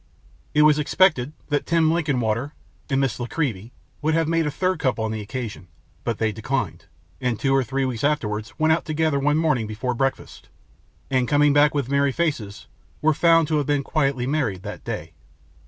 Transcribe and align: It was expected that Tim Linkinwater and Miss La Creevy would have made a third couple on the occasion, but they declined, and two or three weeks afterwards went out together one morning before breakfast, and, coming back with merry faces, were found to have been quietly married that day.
It 0.55 0.63
was 0.63 0.79
expected 0.79 1.31
that 1.49 1.67
Tim 1.67 1.91
Linkinwater 1.91 2.53
and 2.89 2.99
Miss 2.99 3.19
La 3.19 3.27
Creevy 3.27 3.71
would 4.01 4.15
have 4.15 4.27
made 4.27 4.47
a 4.47 4.49
third 4.49 4.79
couple 4.79 5.03
on 5.05 5.11
the 5.11 5.21
occasion, 5.21 5.67
but 6.03 6.17
they 6.17 6.31
declined, 6.31 6.85
and 7.21 7.39
two 7.39 7.53
or 7.55 7.63
three 7.63 7.85
weeks 7.85 8.03
afterwards 8.03 8.57
went 8.57 8.73
out 8.73 8.83
together 8.83 9.19
one 9.19 9.37
morning 9.37 9.67
before 9.67 9.93
breakfast, 9.93 10.49
and, 11.11 11.27
coming 11.27 11.53
back 11.53 11.75
with 11.75 11.87
merry 11.87 12.11
faces, 12.11 12.65
were 12.99 13.13
found 13.13 13.47
to 13.49 13.57
have 13.57 13.67
been 13.67 13.83
quietly 13.83 14.25
married 14.25 14.63
that 14.63 14.83
day. 14.83 15.13